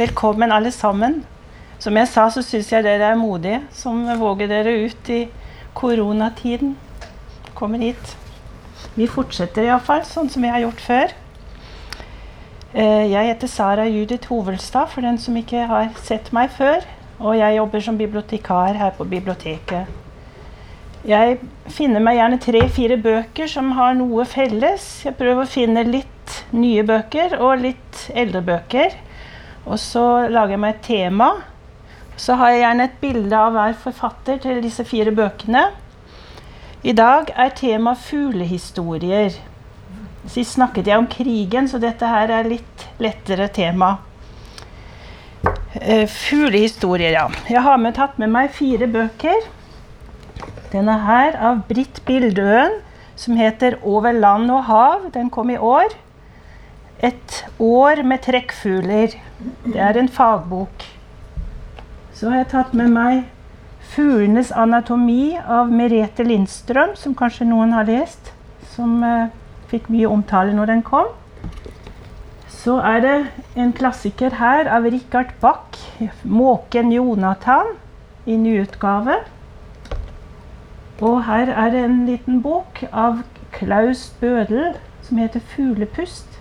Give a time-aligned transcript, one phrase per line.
[0.00, 1.24] Velkommen, alle sammen.
[1.78, 5.22] Som jeg sa, så syns jeg dere er modige som våger dere ut i
[5.72, 6.76] koronatiden.
[7.56, 8.16] Kommer hit.
[8.96, 11.19] Vi fortsetter iallfall sånn som vi har gjort før.
[12.70, 16.84] Eh, jeg heter Sara Judith Hovelstad, for den som ikke har sett meg før.
[17.18, 19.90] Og jeg jobber som bibliotekar her på biblioteket.
[21.04, 24.86] Jeg finner meg gjerne tre-fire bøker som har noe felles.
[25.04, 28.94] Jeg prøver å finne litt nye bøker og litt eldre bøker.
[29.66, 31.30] Og så lager jeg meg et tema.
[32.20, 35.70] Så har jeg gjerne et bilde av hver forfatter til disse fire bøkene.
[36.86, 39.49] I dag er tema fuglehistorier.
[40.28, 43.94] Sist snakket jeg om krigen, så dette her er litt lettere tema.
[45.70, 47.24] Uh, fuglehistorier, ja.
[47.48, 49.48] Jeg har med, tatt med meg fire bøker.
[50.74, 52.80] Denne her av Britt Bildøen,
[53.16, 55.10] som heter 'Over land og hav'.
[55.12, 55.88] Den kom i år.
[57.02, 59.16] Et år med trekkfugler.
[59.64, 60.84] Det er en fagbok.
[62.12, 63.24] Så har jeg tatt med meg
[63.80, 68.32] 'Fuglenes anatomi' av Merete Lindstrøm, som kanskje noen har lest.
[68.76, 69.26] Som uh,
[69.70, 71.10] fikk mye omtale når den kom.
[72.60, 73.18] Så er det
[73.56, 75.78] en klassiker her av Richard Bach,
[76.24, 77.76] 'Måken Jonathan',
[78.26, 79.16] i nyutgave.
[81.00, 83.22] Og her er det en liten bok av
[83.52, 86.38] Klaus Bødel som heter 'Fuglepust'.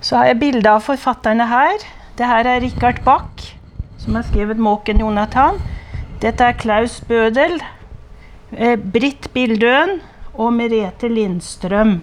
[0.00, 1.84] Så har jeg bilde av forfatterne her.
[2.18, 3.56] Det her er Richard Bach,
[3.98, 5.60] som har skrevet 'Måken Jonathan'.
[6.22, 7.62] Dette er Klaus Bødel,
[8.50, 10.00] Britt Bildøen
[10.34, 12.00] og Merete Lindstrøm.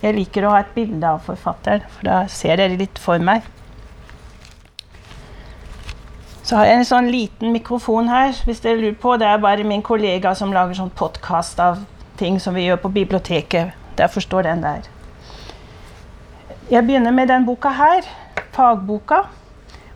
[0.00, 3.44] Jeg liker å ha et bilde av forfatteren, for da ser dere litt for meg.
[6.48, 9.18] Så har jeg en sånn liten mikrofon her, hvis dere lurer på.
[9.20, 11.82] Det er bare min kollega som lager sånn podkast av
[12.16, 13.74] ting som vi gjør på biblioteket.
[13.98, 14.88] Derfor står den der.
[16.70, 18.06] Jeg begynner med den boka her,
[18.56, 19.26] fagboka.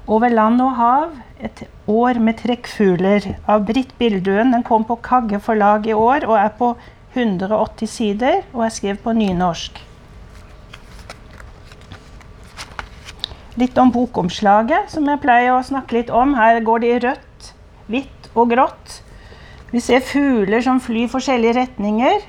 [0.07, 1.11] 'Over land og hav
[1.41, 4.53] et år med trekkfugler' av Britt Bilduen.
[4.55, 6.73] Den kom på Kagge forlag i år og er på
[7.15, 9.81] 180 sider og er skrevet på nynorsk.
[13.61, 16.33] Litt om bokomslaget, som jeg pleier å snakke litt om.
[16.39, 17.51] Her går det i rødt,
[17.93, 19.03] hvitt og grått.
[19.73, 22.25] Vi ser fugler som flyr forskjellige retninger.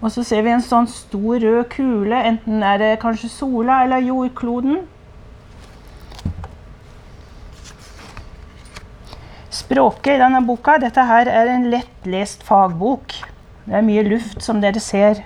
[0.00, 4.04] Og så ser vi en sånn stor rød kule, enten er det kanskje sola eller
[4.04, 4.82] jordkloden.
[9.54, 13.14] Språket i denne boka Dette her er en lettlest fagbok.
[13.64, 15.22] Det er mye luft, som dere ser.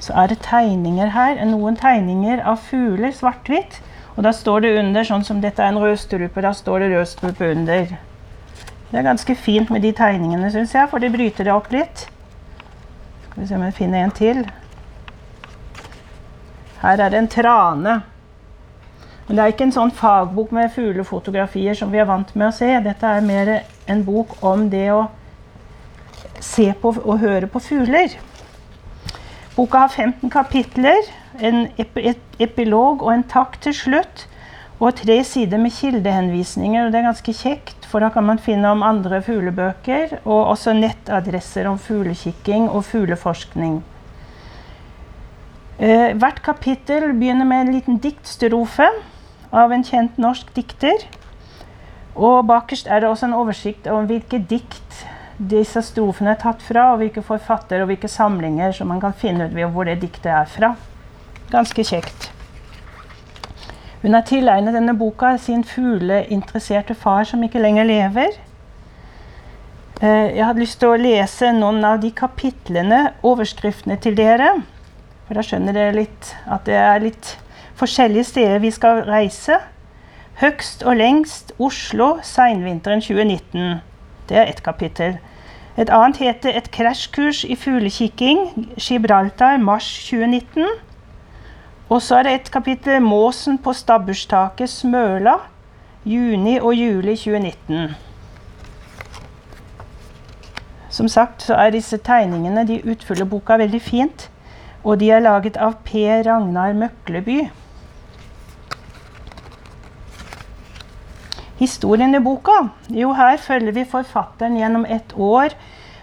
[0.00, 1.42] Så er det tegninger her.
[1.50, 3.80] Noen tegninger av fugler, svart-hvitt.
[4.16, 7.52] Og da står det under, sånn som dette er en rødstrupe, da står det rødstrupe
[7.52, 7.96] under.
[8.88, 12.06] Det er ganske fint med de tegningene, syns jeg, for de bryter det opp litt.
[13.26, 14.46] Skal vi se om jeg finner en til.
[16.80, 17.98] Her er det en trane.
[19.26, 22.54] Men det er ikke en sånn fagbok med fuglefotografier som vi er vant med å
[22.54, 22.68] se.
[22.84, 23.52] Dette er mer
[23.90, 25.08] en bok om det å
[26.42, 28.14] se på og høre på fugler.
[29.56, 31.08] Boka har 15 kapitler,
[31.40, 31.66] en
[32.38, 34.26] epilog og en takk til slutt.
[34.76, 36.84] Og tre sider med kildehenvisninger.
[36.84, 40.18] og Det er ganske kjekt, for da kan man finne om andre fuglebøker.
[40.24, 43.80] Og også nettadresser om fuglekikking og fugleforskning.
[45.78, 48.88] Eh, hvert kapittel begynner med en liten diktstrofe
[49.52, 51.06] av en kjent norsk dikter.
[52.16, 55.04] Og bakerst er det også en oversikt om hvilke dikt
[55.36, 59.50] disse strofene er tatt fra, og hvilke forfatter og hvilke samlinger, som man kan finne
[59.50, 60.72] ut hvor det diktet er fra.
[61.52, 62.30] Ganske kjekt.
[64.02, 68.36] Hun har tilegnet denne boka sin fugleinteresserte far, som ikke lenger lever.
[70.00, 74.50] Jeg hadde lyst til å lese noen av de kapitlene, overskriftene, til dere.
[75.26, 77.32] For da skjønner dere litt at det er litt
[77.76, 79.58] forskjellige steder vi skal reise.
[80.40, 83.80] Høgst og lengst Oslo seinvinteren 2019.
[84.28, 85.18] Det er ett kapittel.
[85.78, 90.64] Et annet heter 'Et krasjkurs i fuglekikking', Gibraltar, mars 2019.
[91.88, 95.34] Og så er det et kapittel 'Måsen på stabburstaket', Smøla,
[96.04, 97.96] juni og juli 2019.
[100.90, 104.30] Som sagt så er disse tegningene, de utfyller boka veldig fint.
[104.84, 107.50] Og de er laget av Per Ragnar Møkleby.
[111.58, 112.68] Historien i boka?
[112.92, 115.54] Jo, her følger vi forfatteren gjennom et år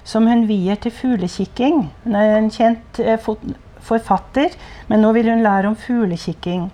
[0.04, 1.84] som hun vier til fuglekikking.
[2.04, 3.20] Hun er en kjent eh,
[3.84, 4.56] forfatter,
[4.90, 6.72] men nå vil hun lære om fuglekikking.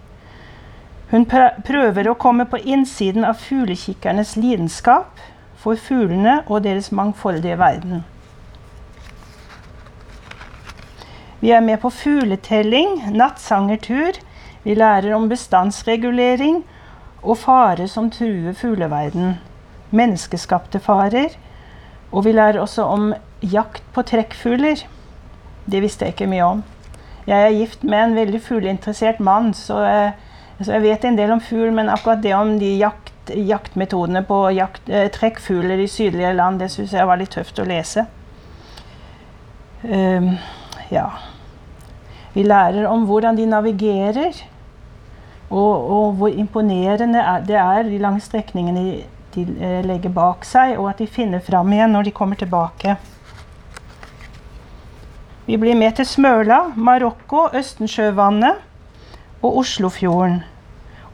[1.09, 5.19] Hun prøver å komme på innsiden av fuglekikkernes lidenskap
[5.59, 8.03] for fuglene og deres mangfoldige verden.
[11.39, 14.19] Vi er med på fugletelling, nattsangertur.
[14.63, 16.63] Vi lærer om bestandsregulering
[17.21, 19.37] og farer som truer fugleverden.
[19.91, 21.35] Menneskeskapte farer.
[22.11, 24.85] Og vi lærer også om jakt på trekkfugler.
[25.69, 26.63] Det visste jeg ikke mye om.
[27.27, 30.13] Jeg er gift med en veldig fugleinteressert mann, så jeg,
[30.61, 34.39] så jeg, vet en del om fugl, men akkurat det om de jakt, jaktmetodene på
[34.57, 38.07] jakt, eh, trekkfugler i sydlige land, det syns jeg var litt tøft å lese.
[39.83, 40.33] Um,
[40.91, 41.05] ja.
[42.33, 44.41] Vi lærer om hvordan de navigerer.
[45.49, 48.83] Og, og hvor imponerende det er de lange strekningene
[49.35, 52.97] de, eh, legger bak seg, og at de finner fram igjen når de kommer tilbake.
[55.49, 60.43] Vi blir med til Smøla, Marokko, Østensjøvannet og Oslofjorden.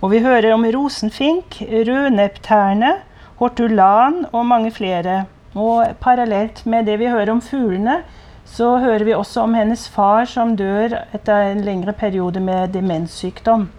[0.01, 2.91] Og vi hører om rosenfink, rødneppterne,
[3.39, 5.25] hortulan og mange flere.
[5.55, 8.01] Og parallelt med det vi hører om fuglene,
[8.45, 13.69] så hører vi også om hennes far som dør etter en lengre periode med demenssykdom.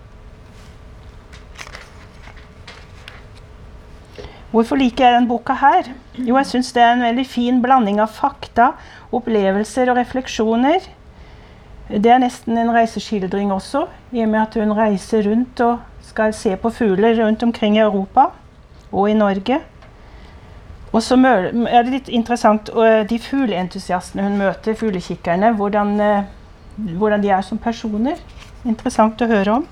[4.52, 5.90] Hvorfor liker jeg denne boka her?
[6.16, 8.72] Jo, jeg syns det er en veldig fin blanding av fakta,
[9.14, 10.86] opplevelser og refleksjoner.
[11.90, 13.84] Det er nesten en reiseskildring også,
[14.14, 17.84] i og med at hun reiser rundt og skal se på fugler rundt omkring i
[17.84, 18.30] Europa
[18.92, 19.60] og i Norge.
[20.96, 22.70] Og så er det litt interessant
[23.10, 26.22] de fugleentusiastene hun møter, fuglekikkerne, hvordan, eh,
[26.96, 28.16] hvordan de er som personer.
[28.64, 29.66] Interessant å høre om.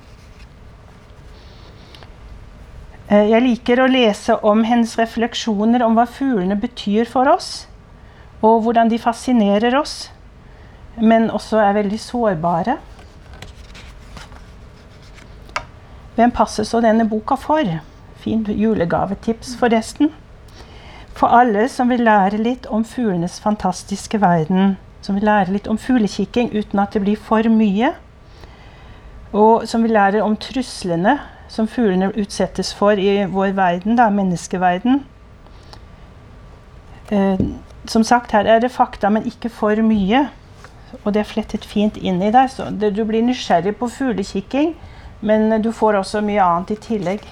[2.93, 7.67] Eh, jeg liker å lese om hennes refleksjoner om hva fuglene betyr for oss,
[8.41, 10.11] og hvordan de fascinerer oss,
[10.97, 12.79] men også er veldig sårbare.
[16.15, 17.67] Hvem passer så denne boka for?
[18.23, 20.13] Fint julegavetips, forresten.
[21.15, 24.77] For alle som vil lære litt om fuglenes fantastiske verden.
[25.03, 27.93] Som vil lære litt om fuglekikking uten at det blir for mye.
[29.35, 31.19] Og som vil lære om truslene
[31.55, 35.05] som fuglene utsettes for i vår verden, da, menneskeverden.
[37.15, 37.45] Eh,
[37.87, 40.27] som sagt, her er det fakta, men ikke for mye.
[41.03, 42.51] Og det er flettet fint inn i deg.
[42.51, 44.75] Så det, du blir nysgjerrig på fuglekikking,
[45.21, 47.25] men du får også mye annet i tillegg.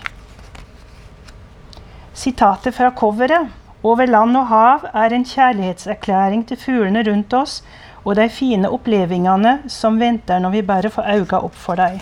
[2.14, 3.50] Sitatet fra coveret
[3.82, 7.62] over land og hav er en kjærlighetserklæring til fuglene rundt oss
[8.04, 11.98] og de fine opplevelsene som venter når vi bare får øynene opp for dem.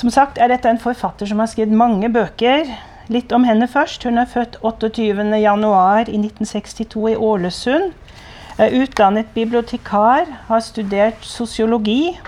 [0.00, 2.64] Som sagt er dette en forfatter som har skrevet mange bøker.
[3.12, 4.04] Litt om henne først.
[4.08, 7.92] Hun er født 28.1.1962 i Ålesund.
[8.60, 12.18] Er utdannet bibliotekar, har studert sosiologi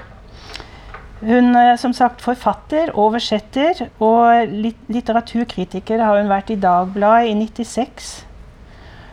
[1.22, 4.50] hun er som sagt forfatter, oversetter og
[4.90, 8.08] litteraturkritiker har hun vært i Dagbladet i 96.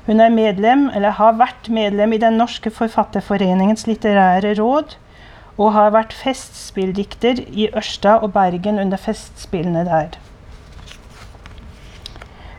[0.08, 4.98] Hun er medlem, eller har vært medlem i Den norske forfatterforeningens litterære råd
[5.60, 10.16] og har vært festspilldikter i Ørsta og Bergen under festspillene der.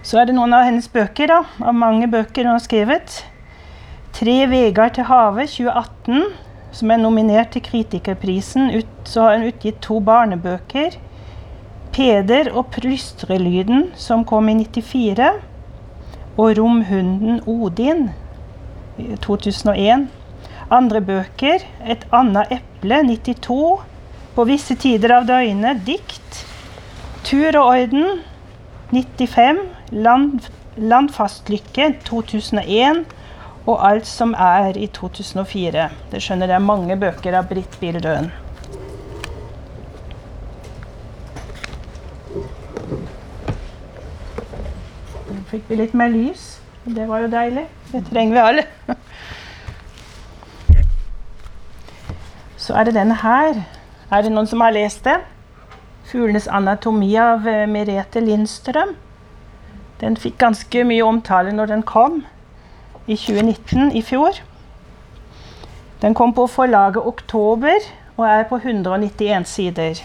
[0.04, 3.24] Så er det noen av hennes bøker, da, av mange bøker hun har skrevet.
[4.12, 6.24] 'Tre vegar til havet' 2018
[6.72, 8.70] som er nominert til Kritikerprisen.
[8.76, 10.98] Ut, så har hun utgitt to barnebøker.
[11.92, 15.32] 'Peder og plystrelyden', som kom i 94.
[16.36, 18.10] Og 'Romhunden Odin'
[19.20, 20.08] 2001.
[20.70, 23.80] Andre bøker 'Et anna eple' 92.
[24.34, 26.46] 'På visse tider av døgnet' dikt.
[27.24, 28.20] 'Tur og orden'
[28.92, 29.58] 95.
[29.90, 30.46] Land,
[30.76, 33.04] 'Landfastlykke' 2001
[33.66, 35.88] og alt som er i 2004.
[36.12, 38.30] Det skjønner jeg mange bøker av Britt Bildøen.
[45.30, 46.60] Nå fikk vi litt mer lys.
[46.86, 47.66] Det var jo deilig.
[47.92, 48.66] Det trenger vi alle.
[52.70, 53.56] Så er det denne her.
[54.14, 55.24] Er det noen som har lest den?
[56.06, 58.92] 'Fuglenes anatomi' av eh, Merete Lindstrøm.
[60.00, 62.20] Den fikk ganske mye omtale når den kom
[63.06, 64.38] i 2019, i fjor.
[66.02, 70.02] Den kom på forlaget Oktober og er på 191 sider.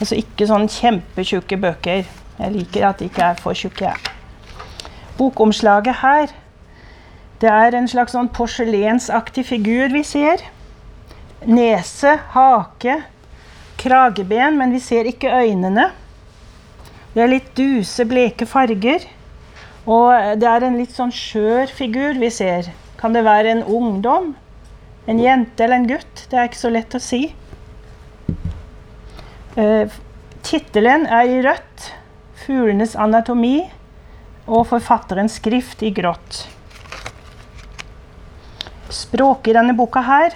[0.00, 2.10] Altså ikke sånn kjempetjukke bøker.
[2.40, 3.94] Jeg liker at de ikke er for tjukke.
[5.18, 6.26] Bokomslaget her,
[7.40, 10.42] det er en slags sånn porselensaktig figur vi ser.
[11.46, 13.00] Nese, hake,
[13.80, 15.88] krageben, men vi ser ikke øynene.
[17.12, 19.04] Det er litt duse, bleke farger.
[19.82, 22.70] Og det er en litt sånn skjør figur vi ser.
[23.00, 24.32] Kan det være en ungdom?
[25.10, 26.26] En jente eller en gutt?
[26.30, 27.24] Det er ikke så lett å si.
[29.58, 29.90] Uh,
[30.46, 31.90] Tittelen er i rødt,
[32.42, 33.70] 'Fuglenes anatomi',
[34.46, 36.46] og forfatterens skrift i grått.
[38.90, 40.34] Språket i denne boka her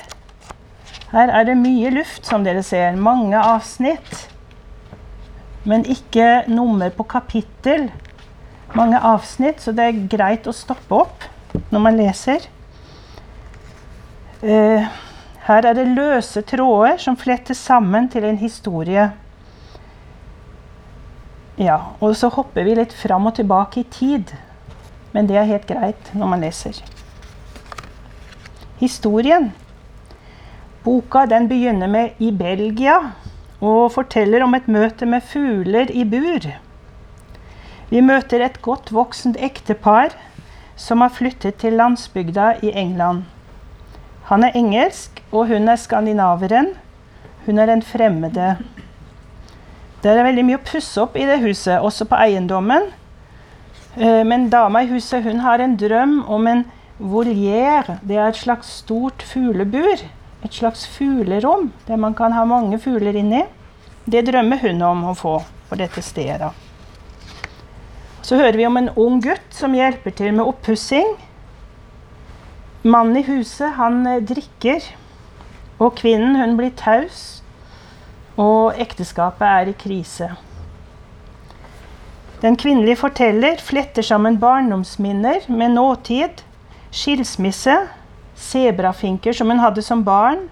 [1.13, 2.97] Her er det mye luft, som dere ser.
[2.99, 4.27] Mange avsnitt.
[5.67, 7.89] Men ikke nummer på kapittel.
[8.75, 11.27] Mange avsnitt, så det er greit å stoppe opp
[11.71, 12.49] når man leser.
[14.43, 14.89] Eh,
[15.47, 19.09] her er det løse tråder som flettes sammen til en historie.
[21.57, 24.35] Ja, og så hopper vi litt fram og tilbake i tid.
[25.15, 26.83] Men det er helt greit når man leser.
[28.83, 29.53] Historien.
[30.87, 33.11] Boka den begynner med 'I Belgia'
[33.61, 36.45] og forteller om et møte med fugler i bur.
[37.91, 40.15] Vi møter et godt voksent ektepar
[40.77, 43.25] som har flyttet til landsbygda i England.
[44.31, 46.69] Han er engelsk, og hun er skandinaveren.
[47.47, 48.57] Hun er en fremmede.
[50.03, 52.93] Det er veldig mye å pusse opp i det huset, også på eiendommen.
[53.97, 56.65] Eh, men dama i huset hun har en drøm om en
[56.99, 57.99] voliere.
[58.07, 60.07] Det er et slags stort fuglebur.
[60.45, 63.45] Et slags fuglerom der man kan ha mange fugler inni.
[64.05, 65.39] Det drømmer hun om å få
[65.71, 66.53] på dette stedet.
[68.23, 71.15] Så hører vi om en ung gutt som hjelper til med oppussing.
[72.83, 74.85] Mannen i huset, han eh, drikker.
[75.79, 77.43] Og kvinnen, hun blir taus
[78.37, 80.31] og ekteskapet er i krise.
[82.43, 86.43] Den kvinnelige forteller fletter sammen barndomsminner med nåtid,
[86.93, 87.79] skilsmisse,
[88.37, 90.47] sebrafinker som hun hadde som barn,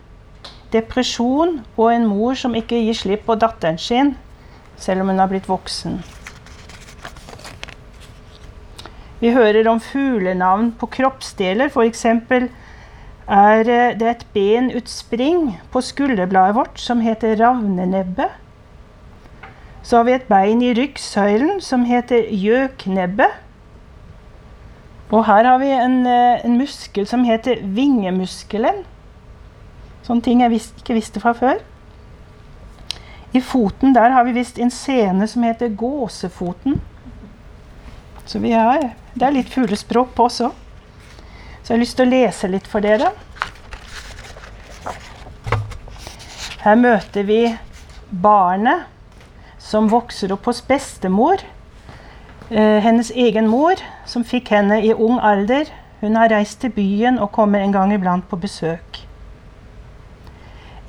[0.72, 4.14] depresjon og en mor som ikke gir slipp på datteren sin,
[4.76, 6.00] selv om hun har blitt voksen.
[9.20, 12.04] Vi hører om fuglenavn på kroppsdeler, f.eks
[13.24, 18.28] er eh, det et benutspring på skulderbladet vårt som heter ravnenebbe.
[19.82, 23.28] Så har vi et bein i ryggsøylen som heter gjøknebbe.
[25.12, 28.84] Og her har vi en, eh, en muskel som heter vingemuskelen.
[30.04, 31.60] Sånne ting jeg visst, ikke visste fra før.
[33.34, 36.80] I foten der har vi visst en sene som heter gåsefoten.
[38.26, 40.52] Så vi har, det er litt fuglespråk på også.
[41.62, 43.10] Så jeg har lyst til å lese litt for dere.
[46.64, 47.40] Her møter vi
[48.08, 48.86] barnet
[49.60, 51.42] som vokser opp hos bestemor.
[52.50, 55.70] Eh, hennes egen mor, som fikk henne i ung alder.
[56.02, 59.00] Hun har reist til byen og kommer en gang iblant på besøk.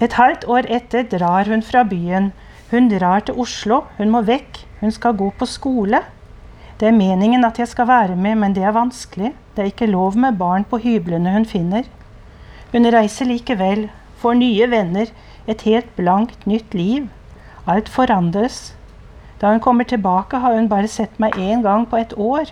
[0.04, 2.34] Et halvt år etter drar hun fra byen.
[2.72, 3.86] Hun drar til Oslo.
[3.98, 4.66] Hun må vekk.
[4.82, 6.04] Hun skal gå på skole.
[6.80, 9.32] Det er meningen at jeg skal være med, men det er vanskelig.
[9.56, 11.88] Det er ikke lov med barn på hyblene hun finner.
[12.74, 13.88] Hun reiser likevel,
[14.20, 15.08] får nye venner,
[15.48, 17.08] et helt blankt nytt liv.
[17.66, 18.76] Alt forandres.
[19.40, 22.52] Da hun kommer tilbake, har hun bare sett meg én gang på et år.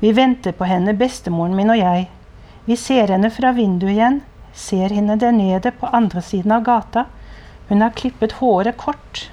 [0.00, 2.08] Vi venter på henne, bestemoren min og jeg.
[2.66, 4.20] Vi ser henne fra vinduet igjen,
[4.52, 7.06] ser henne der nede på andre siden av gata.
[7.68, 9.28] Hun har klippet håret kort.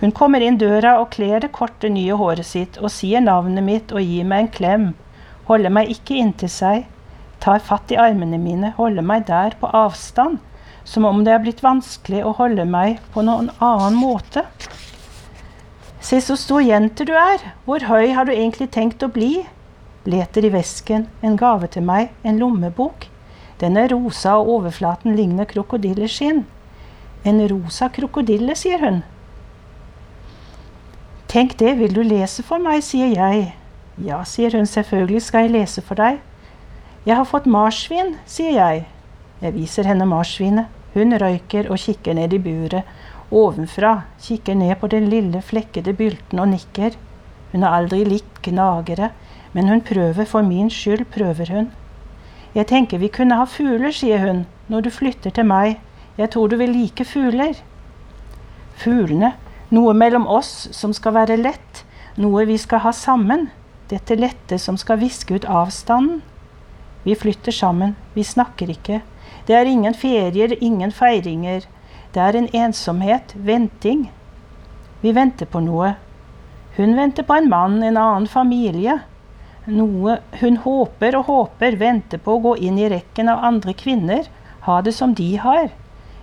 [0.00, 3.92] Hun kommer inn døra og kler det korte, nye håret sitt og sier navnet mitt
[3.92, 4.86] og gir meg en klem
[5.46, 6.86] holder meg ikke inntil seg,
[7.42, 10.40] tar fatt i armene mine, holder meg der på avstand,
[10.86, 14.46] som om det er blitt vanskelig å holde meg på noen annen måte.
[16.06, 19.40] Se så stor jente du er, hvor høy har du egentlig tenkt å bli?
[20.06, 23.08] Leter i vesken, en gave til meg, en lommebok.
[23.58, 26.44] Den er rosa og overflaten ligner krokodilleskinn.
[27.26, 29.00] En rosa krokodille, sier hun.
[31.26, 33.48] Tenk det, vil du lese for meg, sier jeg.
[33.98, 36.20] Ja, sier hun, selvfølgelig skal jeg lese for deg.
[37.02, 38.86] Jeg har fått marsvin, sier jeg.
[39.42, 40.70] Jeg viser henne marsvinet.
[40.94, 42.86] Hun røyker og kikker ned i buret.
[43.30, 46.94] Ovenfra, kikker ned på den lille, flekkede bylten og nikker.
[47.52, 49.10] Hun har aldri likt gnagere,
[49.52, 51.70] men hun prøver, for min skyld prøver hun.
[52.54, 55.80] Jeg tenker vi kunne ha fugler, sier hun, når du flytter til meg.
[56.16, 57.58] Jeg tror du vil like fugler.
[58.76, 59.34] Fuglene,
[59.70, 61.84] noe mellom oss som skal være lett,
[62.16, 63.48] noe vi skal ha sammen
[63.90, 66.22] dette lette som skal viske ut avstanden.
[67.04, 69.00] Vi flytter sammen, vi snakker ikke.
[69.46, 71.66] Det er ingen ferier, ingen feiringer.
[72.16, 74.06] Det er en ensomhet, venting.
[75.02, 75.90] Vi venter på noe.
[76.78, 78.94] Hun venter på en mann, en annen familie.
[79.68, 84.30] Noe hun håper og håper, venter på å gå inn i rekken av andre kvinner,
[84.64, 85.68] ha det som de har.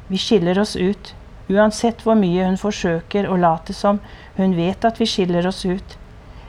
[0.10, 1.14] Vi skiller oss ut,
[1.54, 4.02] uansett hvor mye hun forsøker å late som
[4.42, 5.98] hun vet at vi skiller oss ut.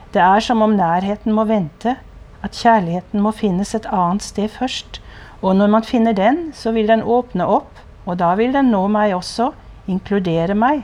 [0.09, 1.99] Det er som om nærheten må vente,
[2.41, 5.03] at kjærligheten må finnes et annet sted først.
[5.45, 8.85] Og når man finner den, så vil den åpne opp, og da vil den nå
[8.91, 9.51] meg også,
[9.89, 10.83] inkludere meg.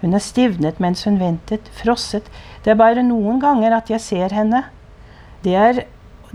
[0.00, 2.26] Hun er stivnet mens hun ventet, frosset.
[2.62, 4.64] Det er bare noen ganger at jeg ser henne.
[5.42, 5.84] Det er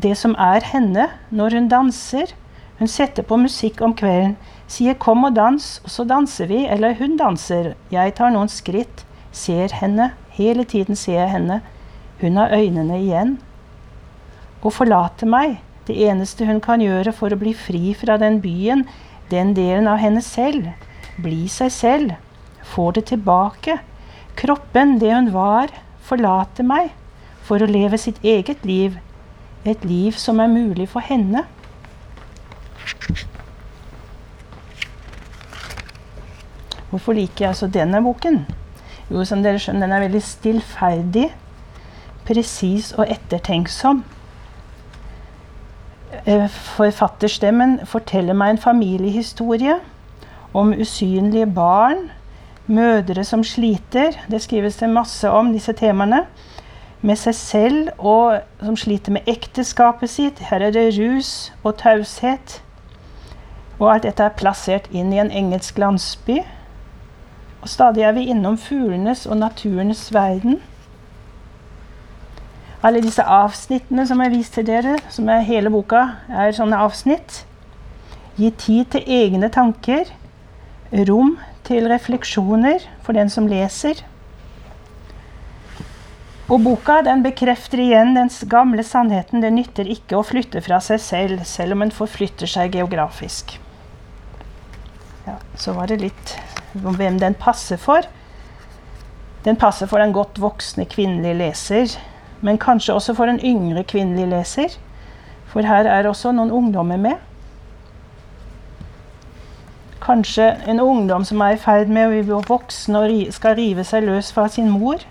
[0.01, 2.33] det som er henne når hun danser.
[2.79, 4.35] Hun setter på musikk om kvelden,
[4.67, 7.75] sier 'kom og dans', og så danser vi, eller hun danser.
[7.91, 11.61] Jeg tar noen skritt, ser henne, hele tiden ser jeg henne.
[12.21, 13.37] Hun har øynene igjen.
[14.63, 18.85] Å forlate meg, det eneste hun kan gjøre for å bli fri fra den byen,
[19.31, 20.71] den delen av henne selv.
[21.21, 22.13] Bli seg selv.
[22.73, 23.79] Få det tilbake.
[24.39, 25.71] Kroppen, det hun var,
[26.03, 26.91] forlater meg
[27.43, 28.97] for å leve sitt eget liv.
[29.63, 31.45] Et liv som er mulig for henne.
[36.89, 38.43] Hvorfor liker jeg altså denne boken?
[39.09, 41.29] Jo, som dere skjønner, den er veldig stillferdig,
[42.27, 44.03] presis og ettertenksom.
[46.25, 49.75] Eh, forfatterstemmen forteller meg en familiehistorie
[50.55, 52.11] om usynlige barn,
[52.67, 54.15] mødre som sliter.
[54.31, 56.23] Det skrives det masse om disse temaene.
[57.01, 60.39] Med seg selv og som sliter med ekteskapet sitt.
[60.39, 62.61] Her er det rus og taushet.
[63.79, 66.39] Og alt dette er plassert inn i en engelsk landsby.
[67.61, 70.61] Og stadig er vi innom fuglenes og naturens verden.
[72.83, 77.45] Alle disse avsnittene som jeg vist til dere, som er hele boka, er sånne avsnitt.
[78.35, 80.11] Gi tid til egne tanker.
[81.07, 84.03] Rom til refleksjoner for den som leser.
[86.51, 89.39] Og boka den bekrefter igjen den gamle sannheten.
[89.39, 93.55] Det nytter ikke å flytte fra seg selv, selv om en forflytter seg geografisk.
[95.23, 96.35] Ja, så var det litt
[96.83, 98.03] om hvem den passer for.
[99.47, 102.01] Den passer for en godt voksne kvinnelig leser
[102.43, 104.75] men kanskje også for en yngre kvinnelig leser.
[105.47, 107.21] For her er også noen ungdommer med.
[110.03, 114.03] Kanskje en ungdom som er i ferd med å bli voksen og skal rive seg
[114.09, 115.05] løs fra sin mor.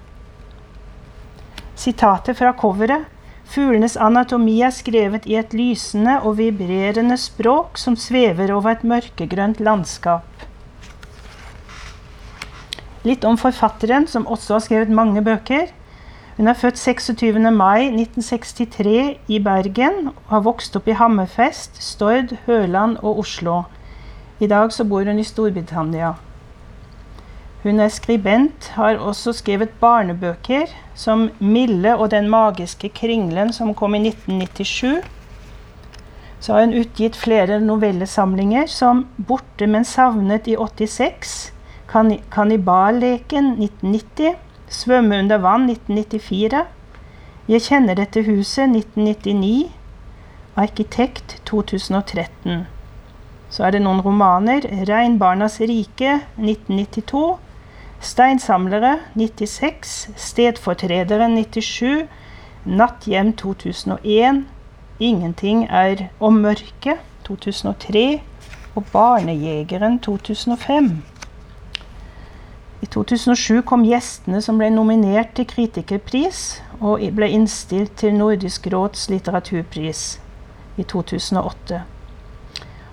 [1.79, 3.09] Sitatet fra coveret.
[3.53, 9.61] Fuglenes anatomi er skrevet i et lysende og vibrerende språk som svever over et mørkegrønt
[9.61, 10.29] landskap.
[13.05, 15.73] Litt om forfatteren, som også har skrevet mange bøker.
[16.37, 17.51] Hun er født 26.
[17.53, 23.63] mai 1963 i Bergen og har vokst opp i Hammerfest, Stord, Høland og Oslo.
[24.41, 26.15] I dag så bor hun i Storbritannia.
[27.63, 33.95] Hun er skribent, har også skrevet barnebøker som 'Mille og den magiske kringlen', som kom
[33.95, 35.05] i 1997.
[36.41, 41.53] Så har hun utgitt flere novellesamlinger som 'Borte, men savnet' i 86,
[41.89, 44.35] 'Kanniballeken' 1990
[44.73, 46.61] Svømme under vann 1994.
[47.49, 49.69] Jeg kjenner dette huset 1999.
[50.57, 52.63] Arkitekt 2013.
[53.53, 54.65] Så er det noen romaner.
[54.65, 57.37] 'Reinbarnas rike' 1992.
[58.01, 60.09] 'Steinsamlere' 96.
[60.17, 62.09] 'Stedfortrederen' 97.
[62.65, 64.45] 'Natthjem' 2001.
[65.01, 68.23] 'Ingenting er om mørket' 2003.
[68.75, 71.03] Og 'Barnejegeren' 2005.
[72.83, 79.07] I 2007 kom gjestene som ble nominert til kritikerpris, og ble innstilt til Nordisk råds
[79.13, 80.01] litteraturpris
[80.83, 81.83] i 2008.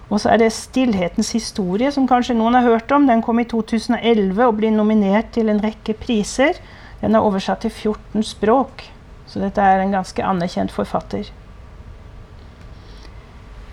[0.09, 3.07] Og så er det 'Stillhetens historie', som kanskje noen har hørt om.
[3.07, 6.53] Den kom i 2011 og blir nominert til en rekke priser.
[7.01, 8.91] Den er oversatt til 14 språk,
[9.27, 11.31] så dette er en ganske anerkjent forfatter.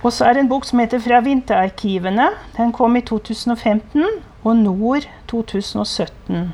[0.03, 2.31] Og så er det en bok som heter 'Fra vinterarkivene'.
[2.57, 4.05] Den kom i 2015
[4.45, 6.53] og Nord 2017.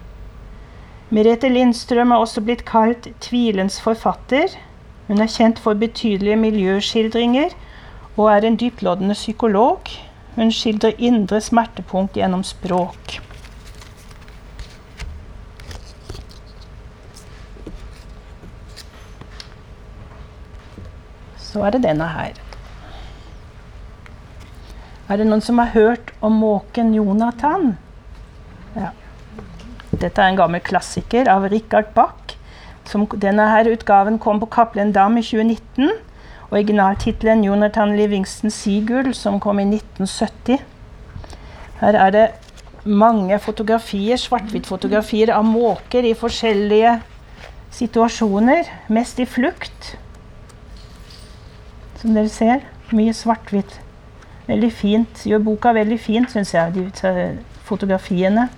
[1.12, 4.54] Merete Lindstrøm er også blitt kalt tvilens forfatter.
[5.08, 7.52] Hun er kjent for betydelige miljøskildringer
[8.16, 9.92] og er en dyptloddende psykolog.
[10.34, 13.18] Hun skildrer indre smertepunkt gjennom språk.
[21.36, 22.38] Så er det denne her.
[25.12, 27.74] Er det noen som har hørt om måken Jonathan?
[28.76, 28.92] Ja.
[29.92, 32.36] Dette er en gammel klassiker av Richard Bach.
[32.88, 35.92] Som, denne her utgaven kom på Cappelen Dam i 2019.
[36.52, 40.58] Originaltittelen 'Jonathan Livingston Seagull', som kom i 1970.
[41.80, 42.26] Her er det
[42.84, 47.00] mange fotografier, svart-hvitt-fotografier av måker i forskjellige
[47.70, 48.68] situasjoner.
[48.88, 49.96] Mest i flukt,
[52.00, 52.66] som dere ser.
[52.92, 53.80] Mye svart-hvitt.
[54.46, 55.24] Veldig fint.
[55.26, 58.48] Gjør boka veldig fint, syns jeg, de fotografiene.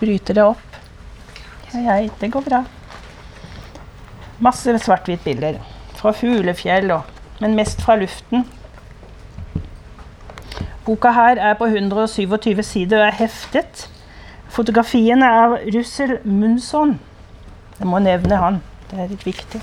[0.00, 0.78] Bryter det opp.
[1.70, 2.62] Ja, jeg, det går bra.
[4.40, 5.60] Masse svart-hvitt-bilder
[6.00, 7.04] fra fuglefjell, og,
[7.42, 8.46] men mest fra luften.
[10.86, 13.84] Boka her er på 127 sider og er heftet.
[14.50, 16.96] Fotografiene er av Russell Munson.
[17.78, 18.58] Jeg må nevne han.
[18.90, 19.60] Det er litt viktig.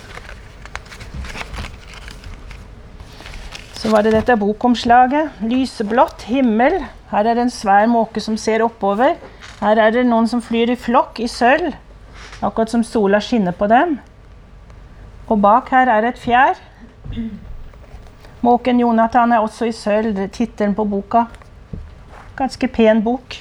[3.77, 5.41] Så var det dette bokomslaget.
[5.49, 6.79] Lyseblått himmel.
[7.11, 9.17] Her er det en svær måke som ser oppover.
[9.57, 11.71] Her er det noen som flyr i flokk i sølv.
[12.45, 13.95] Akkurat som sola skinner på dem.
[15.27, 16.59] Og bak her er et fjær.
[18.45, 20.13] Måken Jonathan er også i sølv.
[20.13, 21.25] Det er tittelen på boka.
[22.37, 23.39] Ganske pen bok.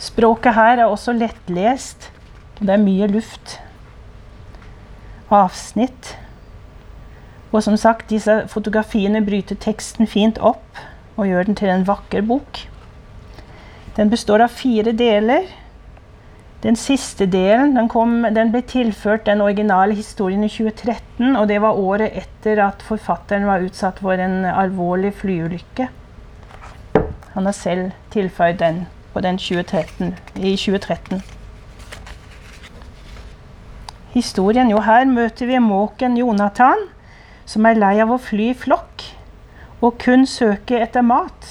[0.00, 2.08] Språket her er også lettlest.
[2.62, 3.58] Det er mye luft.
[5.28, 6.14] Avsnitt.
[7.52, 10.80] Og som sagt, disse fotografiene bryter teksten fint opp
[11.16, 12.64] og gjør den til en vakker bok.
[13.96, 15.46] Den består av fire deler.
[16.64, 21.60] Den siste delen den, kom, den ble tilført den originale historien i 2013, og det
[21.62, 25.90] var året etter at forfatteren var utsatt for en alvorlig flyulykke.
[27.34, 31.22] Han har selv tilføyd den på den 2013, i 2013.
[34.14, 36.88] Historien Jo, her møter vi måken Jonathan,
[37.46, 39.04] som er lei av å fly i flokk
[39.84, 41.50] og kun søke etter mat,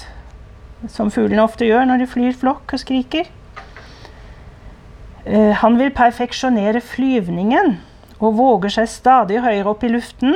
[0.90, 3.28] som fuglene ofte gjør når de flyr flokk og skriker.
[5.24, 7.78] Eh, han vil perfeksjonere flyvningen
[8.18, 10.34] og våger seg stadig høyere opp i luften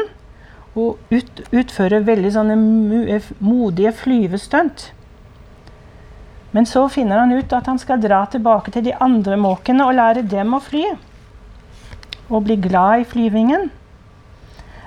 [0.79, 2.57] og ut, utfører veldig sånne
[3.17, 4.93] eh, modige flyvestunt.
[6.55, 9.99] Men så finner han ut at han skal dra tilbake til de andre måkene og
[9.99, 10.87] lære dem å fly.
[12.29, 13.69] Og bli glad i flyvingen.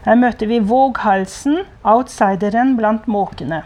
[0.05, 3.61] Her møter vi våghalsen, outsideren blant måkene.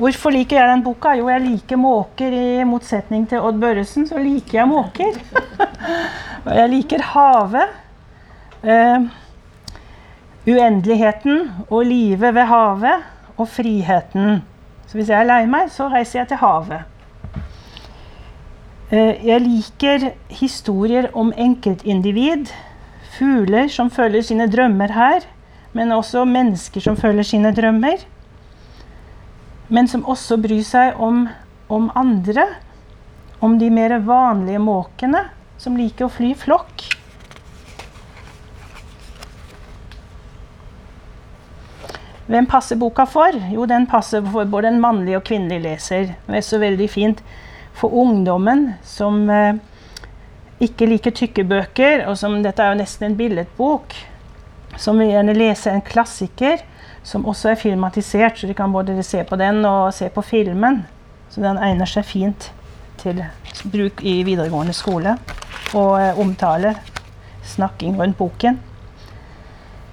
[0.00, 1.12] Hvorfor liker jeg den boka?
[1.16, 2.32] Jo, jeg liker måker.
[2.32, 5.18] I motsetning til Odd Børresen så liker jeg måker.
[6.46, 7.74] Og jeg liker havet.
[8.64, 9.08] Uh,
[10.48, 13.04] uendeligheten og livet ved havet
[13.36, 14.42] og friheten.
[14.86, 16.89] Så hvis jeg er lei meg, så reiser jeg til havet.
[18.90, 22.48] Eh, jeg liker historier om enkeltindivid.
[23.14, 25.26] Fugler som følger sine drømmer her,
[25.72, 28.02] men også mennesker som følger sine drømmer.
[29.70, 31.28] Men som også bryr seg om,
[31.70, 32.48] om andre.
[33.40, 35.28] Om de mer vanlige måkene
[35.60, 36.82] som liker å fly i flokk.
[42.30, 43.38] Hvem passer boka for?
[43.54, 46.12] Jo, den passer for både en mannlig og kvinnelig leser.
[46.26, 47.22] Det er så veldig fint
[47.80, 49.56] for ungdommen som eh,
[50.60, 53.96] ikke liker tykke bøker, og som dette er jo nesten en billedbok,
[54.76, 56.60] som vil gjerne lese en klassiker
[57.02, 60.82] som også er filmatisert, så de kan både se på den og se på filmen.
[61.30, 62.50] Så den egner seg fint
[63.00, 63.22] til
[63.72, 65.16] bruk i videregående skole
[65.78, 66.74] og eh, omtale,
[67.46, 68.58] snakking rundt boken.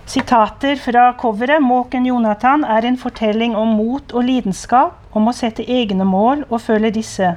[0.08, 5.66] Sitater fra coveret 'Måken Jonathan' er en fortelling om mot og lidenskap, om å sette
[5.68, 7.34] egne mål og følge disse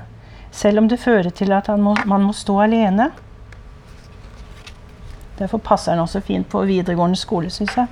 [0.50, 3.10] selv om det fører til at må, man må stå alene.
[5.38, 7.86] Derfor passer han også fint på videregående skole, syns jeg.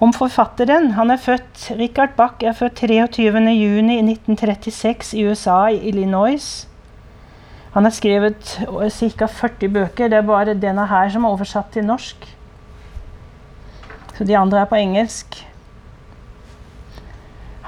[0.00, 6.68] Om forfatteren Han er født, Richard Bach er født 23.6.1936 i USA, i Illinois.
[7.72, 9.26] Han har skrevet ca.
[9.26, 10.08] 40 bøker.
[10.08, 12.36] Det er bare denne her som er oversatt til norsk.
[14.16, 15.46] Så de andre er på engelsk.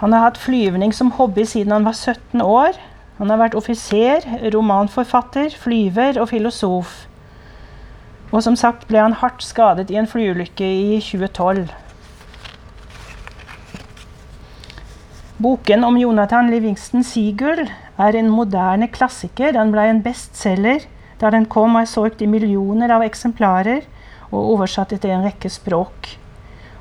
[0.01, 2.73] Han har hatt flyvning som hobby siden han var 17 år.
[3.19, 4.23] Han har vært offiser,
[4.55, 7.09] romanforfatter, flyver og filosof.
[8.31, 11.67] Og som sagt ble han hardt skadet i en flyulykke i 2012.
[15.39, 17.65] Boken om Jonathan Livingston Seagull
[17.99, 19.53] er en moderne klassiker.
[19.55, 20.87] Den ble en bestselger
[21.19, 23.83] da den kom og er solgt i millioner av eksemplarer
[24.29, 26.15] og oversatt til en rekke språk.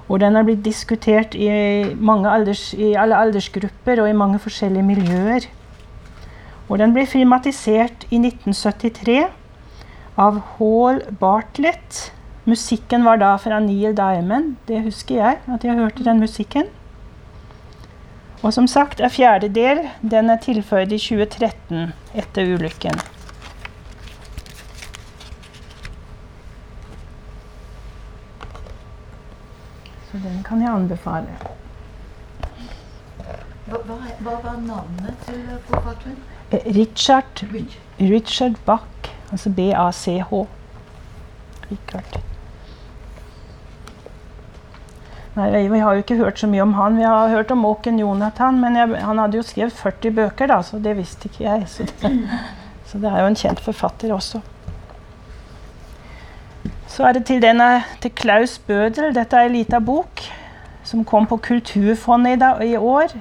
[0.08, 5.48] Og den har blitt diskutert i, alders, i alle aldersgrupper og i mange forskjellige miljøer.
[6.68, 9.22] Og den ble filmatisert i 1973
[10.20, 12.12] av Hall Bartlett.
[12.48, 14.58] Musikken var da fra Neil Diamond.
[14.68, 16.68] Det husker jeg, at jeg hørte den musikken.
[18.44, 23.00] Og som sagt er fjerde del den er tilføyd i 2013, etter ulykken.
[30.12, 31.40] Så den kan jeg anbefale.
[33.68, 36.20] Hva, hva, hva var navnet til forfatteren?
[36.52, 37.44] Richard,
[38.00, 40.48] Richard Bach, altså B-A-C-H.
[41.72, 42.20] Richard.
[45.36, 46.98] Nei, Vi har jo ikke hørt så mye om han.
[46.98, 50.62] Vi har hørt om Åken Jonathan, men jeg, han hadde jo skrevet 40 bøker, da,
[50.64, 51.68] så det visste ikke jeg.
[51.70, 52.14] Så det,
[52.88, 54.42] så det er jo en kjent forfatter også.
[56.88, 59.14] Så er det til, denne, til Klaus Bødel.
[59.14, 60.24] Dette er ei lita bok
[60.88, 63.14] som kom på Kulturfondet i, da, i år.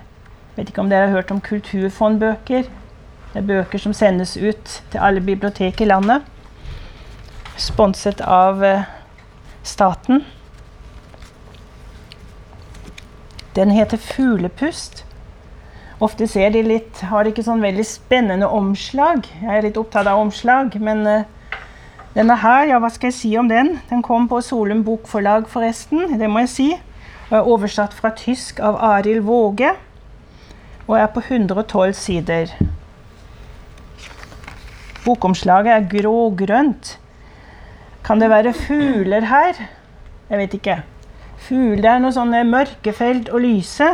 [0.56, 2.70] Vet ikke om dere har hørt om kulturfondbøker.
[3.36, 6.22] Det er bøker som sendes ut til alle bibliotek i landet.
[7.60, 8.86] Sponset av eh,
[9.60, 10.22] staten.
[13.56, 15.02] Den heter 'Fuglepust'.
[16.00, 19.28] Ofte ser de litt, har de ikke sånn veldig spennende omslag.
[19.42, 21.28] Jeg er litt opptatt av omslag, men uh,
[22.14, 23.74] denne her, ja, hva skal jeg si om den?
[23.90, 26.16] Den kom på Solum Bokforlag, forresten.
[26.16, 26.70] Det må jeg si.
[27.28, 29.76] Og er oversatt fra tysk av Arild Våge.
[30.86, 32.56] Og er på 112 sider.
[35.06, 36.96] Bokomslaget er grå-grønt.
[38.04, 39.62] Kan det være fugler her?
[40.30, 40.76] Jeg vet ikke.
[41.46, 43.88] Fugler er noe sånne mørkefelt og lyse.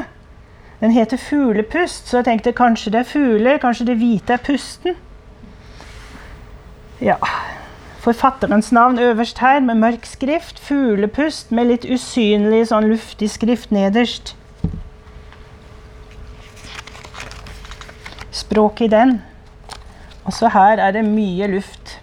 [0.82, 4.96] Den heter Fuglepust, så jeg tenkte kanskje det er fugler, kanskje det hvite er pusten.
[7.00, 7.16] Ja.
[8.02, 10.58] Forfatterens navn øverst her med mørk skrift.
[10.58, 14.34] Fuglepust med litt usynlig, sånn luftig skrift nederst.
[18.32, 19.20] Språket i den.
[20.24, 21.98] Også her er det mye luft.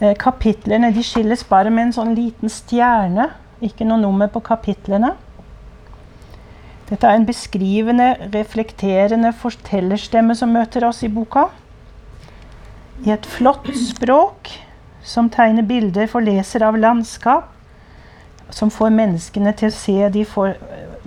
[0.00, 3.30] Eh, kapitlene de skilles bare med en sånn liten stjerne.
[3.64, 5.14] Ikke noe nummer på kapitlene.
[6.86, 11.48] Dette er en beskrivende, reflekterende fortellerstemme som møter oss i boka.
[13.06, 14.52] I et flott språk
[15.06, 17.48] som tegner bilder for leser av landskap.
[18.50, 20.54] Som får menneskene til å se de for,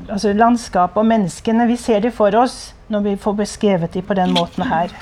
[0.10, 1.68] altså landskapet og menneskene.
[1.70, 4.94] Vi ser de for oss når vi får beskrevet de på den måten her.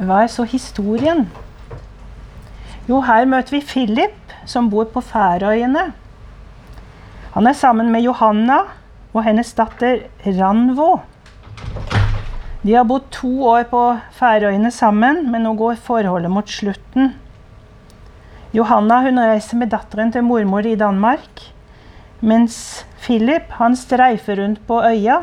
[0.00, 1.26] Hva er så historien?
[2.88, 5.90] Jo, her møter vi Philip, som bor på Færøyene.
[7.34, 8.62] Han er sammen med Johanna
[9.12, 11.00] og hennes datter Ranvo.
[12.62, 13.82] De har bodd to år på
[14.16, 17.14] Færøyene sammen, men nå går forholdet mot slutten.
[18.52, 21.44] Johanna hun reiser med datteren til mormor i Danmark,
[22.20, 25.20] mens Philip han streifer rundt på øya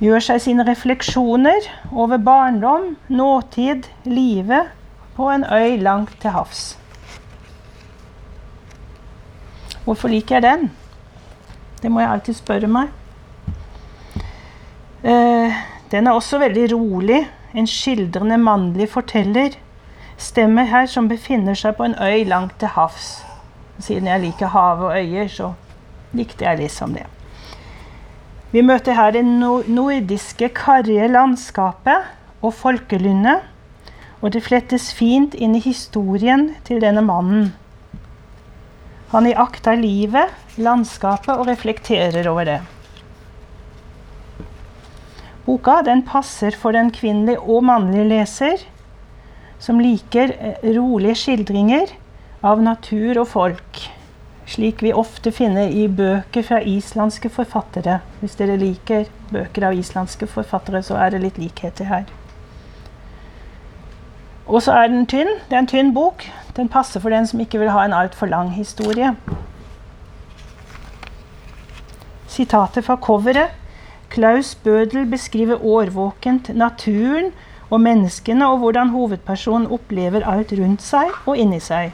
[0.00, 4.70] gjør seg sine refleksjoner over barndom, nåtid, livet
[5.16, 6.62] på en øy langt til havs.
[9.84, 10.70] Hvorfor liker jeg den?
[11.82, 12.88] Det må jeg alltid spørre meg.
[15.04, 15.60] Eh,
[15.92, 17.20] den er også veldig rolig.
[17.56, 19.56] En skildrende mannlig forteller.
[20.20, 23.22] Stemmer her som befinner seg på en øy langt til havs.
[23.80, 25.52] Siden jeg liker hav og øyer, så
[26.12, 27.06] likte jeg liksom det.
[28.52, 32.10] Vi møter her det nordiske, karrige landskapet
[32.42, 33.46] og folkelynnet.
[34.20, 37.54] Og det flettes fint inn i historien til denne mannen.
[39.14, 42.58] Han iaktter livet, landskapet og reflekterer over det.
[45.46, 48.66] Boka den passer for den kvinnelige og mannlige leser
[49.60, 51.94] som liker eh, rolige skildringer
[52.42, 53.82] av natur og folk
[54.50, 58.00] slik vi ofte finner i bøker fra islandske forfattere.
[58.20, 62.08] Hvis dere liker bøker av islandske forfattere, så er det litt likheter her.
[64.50, 65.30] Og så er den tynn.
[65.46, 66.24] Det er en tynn bok.
[66.56, 69.12] Den passer for den som ikke vil ha en altfor lang historie.
[72.26, 73.54] Sitatet fra coveret.
[74.10, 77.30] Klaus Bødel beskriver årvåkent naturen
[77.70, 81.92] og menneskene, og hvordan hovedpersonen opplever alt rundt seg og inni seg.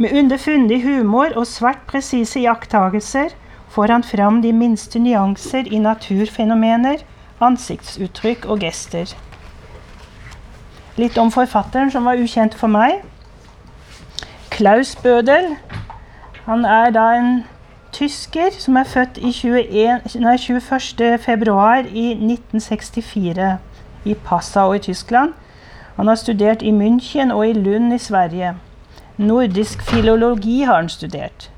[0.00, 3.34] Med underfundig humor og svært presise iakttagelser
[3.70, 7.04] får han fram de minste nyanser i naturfenomener,
[7.40, 9.12] ansiktsuttrykk og gester.
[10.96, 13.04] Litt om forfatteren som var ukjent for meg.
[14.50, 15.54] Klaus Bødel.
[16.44, 17.32] Han er da en
[17.92, 21.18] tysker som er født i 21, nei, 21.
[21.22, 23.58] februar i 1964
[24.04, 25.32] i Passau i Tyskland.
[25.96, 28.54] Han har studert i München og i Lund i Sverige.
[29.16, 31.50] Nordisk filologi har han studert.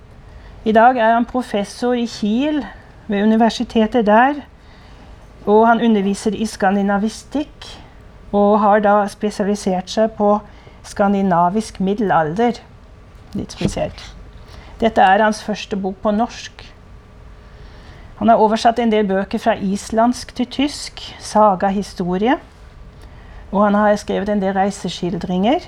[0.65, 2.65] I dag er han professor i Kiel,
[3.07, 4.35] ved universitetet der.
[5.47, 7.67] Og han underviser i skandinavistikk,
[8.33, 10.37] og har da spesialisert seg på
[10.87, 12.61] skandinavisk middelalder.
[13.35, 14.05] Litt spesielt.
[14.81, 16.65] Dette er hans første bok på norsk.
[18.23, 22.37] Han har oversatt en del bøker fra islandsk til tysk, saga-historie.
[23.51, 25.67] Og han har skrevet en del reiseskildringer.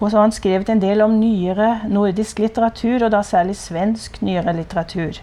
[0.00, 4.20] Og så har han skrevet en del om nyere nordisk litteratur, og da særlig svensk
[4.20, 5.22] nyere litteratur.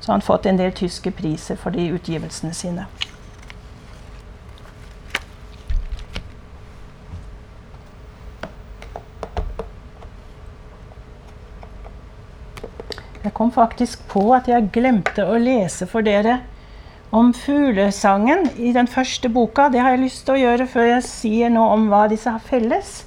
[0.00, 2.88] Så har han fått en del tyske priser for de utgivelsene sine.
[13.20, 16.38] Jeg kom faktisk på at jeg glemte å lese for dere
[17.12, 19.68] om fuglesangen i den første boka.
[19.68, 22.40] Det har jeg lyst til å gjøre før jeg sier noe om hva disse har
[22.40, 23.02] felles.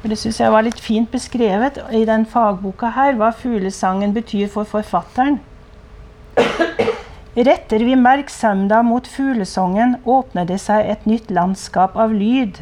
[0.00, 4.50] For det syns jeg var litt fint beskrevet i den fagboka her, hva fuglesangen betyr
[4.50, 5.38] for forfatteren.
[7.36, 12.58] Retter vi merksemda mot fuglesongen, åpner det seg et nytt landskap av lyd.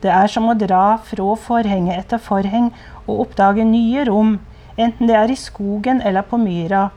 [0.00, 2.72] Det er som å dra fra forhenget etter forheng
[3.04, 4.36] og oppdage nye rom
[4.76, 6.88] enten det er i skogen eller på myra,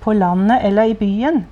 [0.00, 1.44] på landet eller i byen.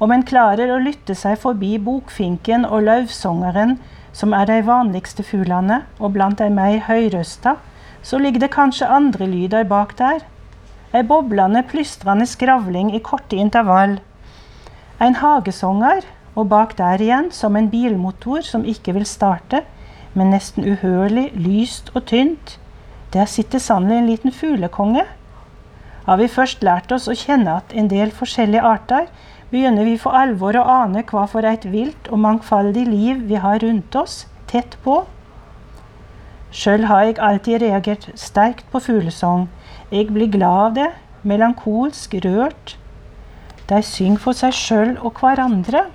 [0.00, 3.76] Om en klarer å lytte seg forbi bokfinken og løvsongeren,
[4.12, 7.56] som er de vanligste fuglene, og blant de mer høyrøsta,
[8.02, 10.24] så ligger det kanskje andre lyder bak der.
[10.96, 13.98] Ei boblende, plystrende skravling i korte intervall.
[15.00, 16.02] En hagesonger,
[16.34, 19.62] og bak der igjen, som en bilmotor som ikke vil starte,
[20.14, 22.56] men nesten uhørlig, lyst og tynt.
[23.12, 25.04] Der sitter sannelig en liten fuglekonge
[26.06, 29.06] har vi først lært oss å kjenne at en del forskjellige arter,
[29.50, 33.60] begynner vi for alvor å ane hva for et vilt og mangfoldig liv vi har
[33.64, 35.02] rundt oss, tett på.
[36.50, 39.48] Sjøl har jeg alltid reagert sterkt på fuglesang.
[39.90, 40.90] Jeg blir glad av det,
[41.22, 42.76] melankolsk, rørt.
[43.70, 45.86] De synger for seg sjøl og hverandre.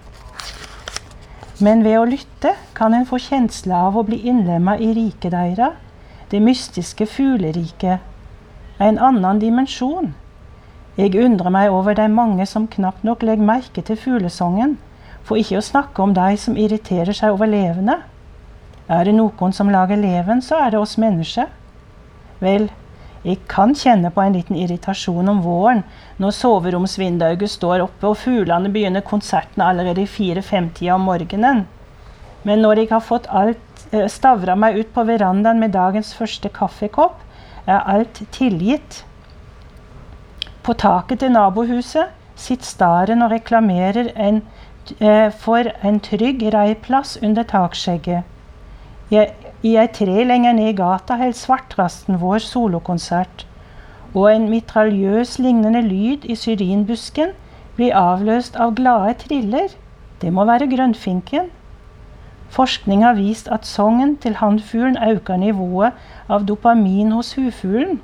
[1.64, 5.80] Men ved å lytte kan en få kjensle av å bli innlemma i riket deres,
[6.32, 8.15] det mystiske fugleriket
[8.78, 10.14] en annen dimensjon.
[10.96, 14.78] Jeg undrer meg over de mange som knapt nok legger merke til fuglesongen,
[15.24, 18.00] for ikke å snakke om de som irriterer seg over levende.
[18.88, 21.50] Er det noen som lager leven, så er det oss mennesker.
[22.44, 22.70] Vel,
[23.26, 25.82] jeg kan kjenne på en liten irritasjon om våren,
[26.22, 31.66] når soveromsvinduet står oppe og fuglene begynner konserten allerede i 4-5-tida om morgenen.
[32.46, 36.52] Men når jeg har fått alt eh, stavra meg ut på verandaen med dagens første
[36.54, 37.25] kaffekopp,
[37.68, 39.06] er alt tilgitt.
[40.64, 44.42] På taket til nabohuset sitter staren og reklamerer en,
[45.00, 48.24] eh, for en trygg reiplass under takskjegget.
[49.12, 53.46] I, et tre lenger ned i gata holder Svartrasten vår solokonsert.
[54.16, 57.34] Og en mitraljøs lignende lyd i syrinbusken
[57.76, 59.70] blir avløst av glade triller.
[60.22, 61.52] Det må være grønnfinken.
[62.50, 65.92] Forskning har vist at sangen til hannfuglen øker nivået
[66.30, 68.02] av dopamin hos hufuglen.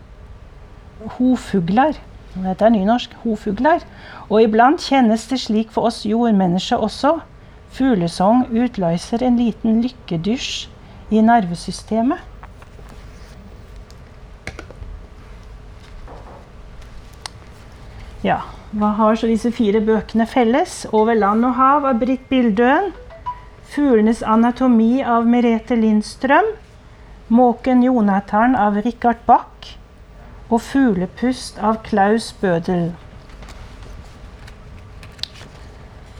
[1.17, 1.99] Hovfugler.
[2.35, 3.13] Dette er nynorsk.
[3.23, 3.85] Hovfugler.
[4.29, 7.19] Og iblant kjennes det slik for oss jordmennesker også.
[7.71, 10.67] Fuglesang utløser en liten lykkedusj
[11.11, 12.19] i nervesystemet.
[18.23, 20.85] Ja, hva har så disse fire bøkene felles?
[20.91, 22.91] 'Over land og hav' av Britt Bildøen.
[23.71, 26.49] 'Fuglenes anatomi' av Merete Lindstrøm.
[27.29, 29.69] 'Måken Jonathan' av Richard Bach
[30.49, 32.91] og 'Fuglepust' av Klaus Bødel.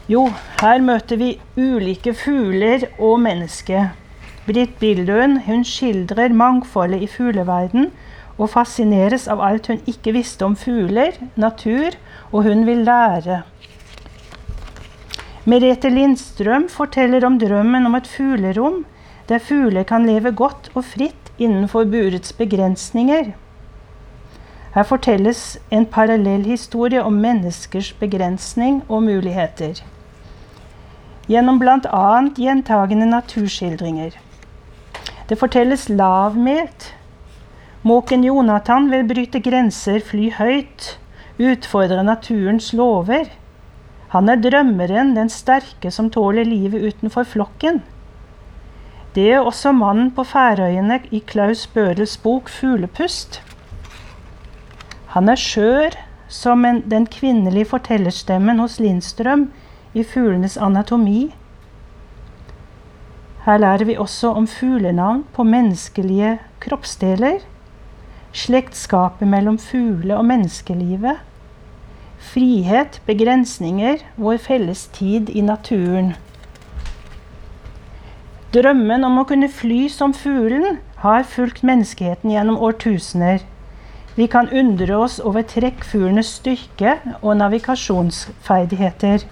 [0.08, 0.24] Jo,
[0.62, 3.92] her møter vi ulike fugler og mennesker.
[4.46, 7.90] Britt Bildøen hun skildrer mangfoldet i fugleverden
[8.38, 12.00] og fascineres av alt hun ikke visste om fugler, natur,
[12.32, 13.42] og hun vil lære.
[15.44, 18.84] Merete Lindstrøm forteller om drømmen om et fuglerom
[19.26, 23.32] der fugler kan leve godt og fritt innenfor burets begrensninger.
[24.74, 29.82] Her fortelles en parallell historie om menneskers begrensning og muligheter.
[31.26, 32.06] Gjennom bl.a.
[32.38, 34.14] gjentagende naturskildringer.
[35.28, 36.92] Det fortelles lavmælt.
[37.82, 40.98] Måken Jonathan vil bryte grenser, fly høyt,
[41.38, 43.26] utfordre naturens lover.
[44.12, 47.80] Han er drømmeren, den sterke som tåler livet utenfor flokken.
[49.16, 53.40] Det er også mannen på Færøyene i Klaus Børels bok 'Fuglepust'.
[55.16, 55.96] Han er skjør
[56.28, 59.50] som en, den kvinnelige fortellerstemmen hos Lindstrøm
[59.94, 61.32] i 'Fuglenes anatomi'.
[63.44, 67.40] Her lærer vi også om fuglenavn på menneskelige kroppsdeler,
[68.32, 71.16] slektskapet mellom fugle- og menneskelivet,
[72.22, 76.14] frihet, begrensninger, vår felles tid i naturen.
[78.52, 83.40] Drømmen om å kunne fly som fuglen har fulgt menneskeheten gjennom årtusener.
[84.14, 89.24] Vi kan undre oss over trekkfuglenes styrke og navigasjonsferdigheter.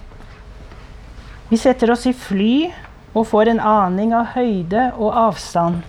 [1.51, 2.71] Vi setter oss i fly
[3.13, 5.83] og får en aning av høyde og avstand.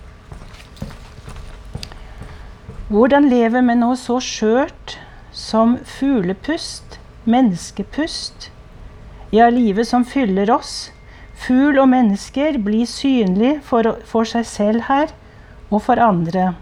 [2.92, 4.98] Hvordan leve med noe så skjørt
[5.32, 8.50] som fuglepust, menneskepust?
[9.32, 10.90] Ja, livet som fyller oss,
[11.42, 15.10] Fugl og mennesker blir synlig for, for seg selv her
[15.72, 16.52] og for andre.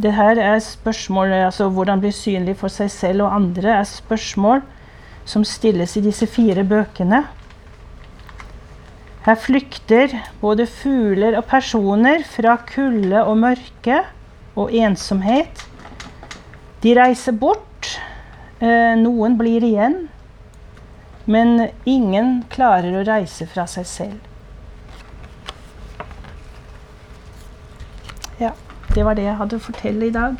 [0.00, 4.62] Det her er spørsmål, altså Hvordan bli synlig for seg selv og andre er spørsmål
[5.28, 7.24] som stilles i disse fire bøkene.
[9.26, 14.02] Her flykter både fugler og personer fra kulde og mørke
[14.54, 15.64] og ensomhet.
[16.86, 17.88] De reiser bort.
[18.62, 20.04] Eh, noen blir igjen.
[21.26, 24.20] Men ingen klarer å reise fra seg selv.
[28.38, 28.52] Ja,
[28.94, 30.38] det var det jeg hadde å fortelle i dag.